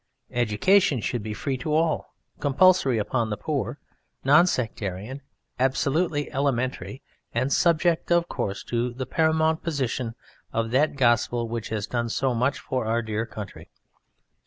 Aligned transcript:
Education 0.31 0.99
should 0.99 1.21
be 1.21 1.35
free 1.35 1.59
to 1.59 1.75
all, 1.75 2.15
compulsory 2.39 2.97
upon 2.97 3.29
the 3.29 3.37
poor, 3.37 3.77
non 4.23 4.47
sectarian, 4.47 5.21
absolutely 5.59 6.31
elementary, 6.33 7.03
and 7.35 7.53
subject, 7.53 8.11
of 8.11 8.27
course, 8.27 8.63
to 8.63 8.95
the 8.95 9.05
paramount 9.05 9.61
position 9.61 10.15
of 10.51 10.71
that 10.71 10.95
gospel 10.95 11.47
which 11.47 11.69
has 11.69 11.85
done 11.85 12.09
so 12.09 12.33
much 12.33 12.57
for 12.57 12.87
our 12.87 13.03
dear 13.03 13.27
country. 13.27 13.69